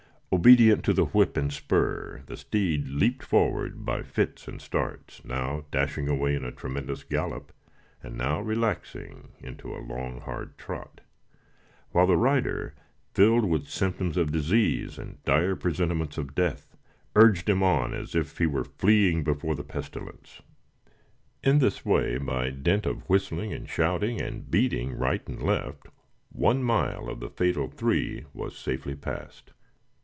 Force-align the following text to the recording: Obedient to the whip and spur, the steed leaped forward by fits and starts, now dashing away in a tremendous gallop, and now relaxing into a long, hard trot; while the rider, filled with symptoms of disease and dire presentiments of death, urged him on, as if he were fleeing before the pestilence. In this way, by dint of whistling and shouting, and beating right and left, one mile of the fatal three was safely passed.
Obedient 0.33 0.85
to 0.85 0.93
the 0.93 1.07
whip 1.07 1.35
and 1.35 1.51
spur, 1.51 2.23
the 2.25 2.37
steed 2.37 2.87
leaped 2.87 3.21
forward 3.21 3.83
by 3.83 4.01
fits 4.01 4.47
and 4.47 4.61
starts, 4.61 5.23
now 5.25 5.65
dashing 5.71 6.07
away 6.07 6.33
in 6.35 6.45
a 6.45 6.53
tremendous 6.53 7.03
gallop, 7.03 7.51
and 8.01 8.17
now 8.17 8.39
relaxing 8.39 9.33
into 9.41 9.75
a 9.75 9.83
long, 9.83 10.21
hard 10.21 10.57
trot; 10.57 11.01
while 11.91 12.07
the 12.07 12.15
rider, 12.15 12.73
filled 13.13 13.43
with 13.43 13.67
symptoms 13.67 14.15
of 14.15 14.31
disease 14.31 14.97
and 14.97 15.21
dire 15.25 15.53
presentiments 15.53 16.17
of 16.17 16.33
death, 16.33 16.77
urged 17.17 17.49
him 17.49 17.61
on, 17.61 17.93
as 17.93 18.15
if 18.15 18.37
he 18.37 18.45
were 18.45 18.63
fleeing 18.63 19.25
before 19.25 19.53
the 19.53 19.65
pestilence. 19.65 20.41
In 21.43 21.59
this 21.59 21.83
way, 21.85 22.17
by 22.17 22.51
dint 22.51 22.85
of 22.85 23.01
whistling 23.09 23.51
and 23.51 23.67
shouting, 23.67 24.21
and 24.21 24.49
beating 24.49 24.97
right 24.97 25.27
and 25.27 25.43
left, 25.43 25.89
one 26.31 26.63
mile 26.63 27.09
of 27.09 27.19
the 27.19 27.29
fatal 27.29 27.67
three 27.67 28.23
was 28.33 28.57
safely 28.57 28.95
passed. 28.95 29.51